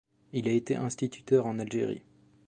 Il 0.33 0.47
a 0.47 0.51
été 0.51 0.75
instituteur 0.75 1.45
en 1.45 1.59
Algérie. 1.59 2.01